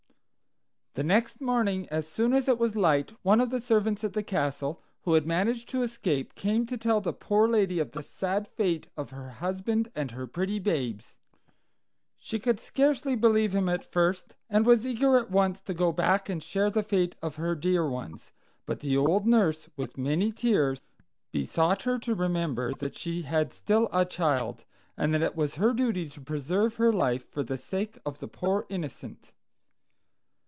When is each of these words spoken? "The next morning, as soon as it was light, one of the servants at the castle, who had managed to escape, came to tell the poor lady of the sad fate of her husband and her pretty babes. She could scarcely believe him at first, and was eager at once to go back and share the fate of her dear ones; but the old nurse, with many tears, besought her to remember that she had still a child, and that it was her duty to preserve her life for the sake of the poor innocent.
"The 0.93 1.03
next 1.03 1.39
morning, 1.39 1.87
as 1.87 2.05
soon 2.05 2.33
as 2.33 2.49
it 2.49 2.57
was 2.59 2.75
light, 2.75 3.13
one 3.21 3.39
of 3.39 3.49
the 3.49 3.61
servants 3.61 4.03
at 4.03 4.11
the 4.11 4.21
castle, 4.21 4.83
who 5.03 5.13
had 5.13 5.25
managed 5.25 5.69
to 5.69 5.83
escape, 5.83 6.35
came 6.35 6.65
to 6.65 6.75
tell 6.77 6.99
the 6.99 7.13
poor 7.13 7.47
lady 7.47 7.79
of 7.79 7.91
the 7.91 8.03
sad 8.03 8.45
fate 8.45 8.87
of 8.97 9.11
her 9.11 9.29
husband 9.29 9.89
and 9.95 10.11
her 10.11 10.27
pretty 10.27 10.59
babes. 10.59 11.17
She 12.19 12.39
could 12.39 12.59
scarcely 12.59 13.15
believe 13.15 13.55
him 13.55 13.69
at 13.69 13.89
first, 13.89 14.35
and 14.49 14.65
was 14.65 14.85
eager 14.85 15.15
at 15.17 15.31
once 15.31 15.61
to 15.61 15.73
go 15.73 15.93
back 15.93 16.27
and 16.27 16.43
share 16.43 16.69
the 16.69 16.83
fate 16.83 17.15
of 17.21 17.37
her 17.37 17.55
dear 17.55 17.87
ones; 17.87 18.33
but 18.65 18.81
the 18.81 18.97
old 18.97 19.25
nurse, 19.25 19.69
with 19.77 19.97
many 19.97 20.29
tears, 20.29 20.81
besought 21.31 21.83
her 21.83 21.97
to 21.99 22.13
remember 22.13 22.73
that 22.79 22.97
she 22.97 23.21
had 23.21 23.53
still 23.53 23.87
a 23.93 24.03
child, 24.03 24.65
and 24.97 25.13
that 25.13 25.21
it 25.21 25.37
was 25.37 25.55
her 25.55 25.71
duty 25.71 26.09
to 26.09 26.19
preserve 26.19 26.75
her 26.75 26.91
life 26.91 27.23
for 27.25 27.43
the 27.43 27.55
sake 27.55 27.97
of 28.05 28.19
the 28.19 28.27
poor 28.27 28.65
innocent. 28.67 29.31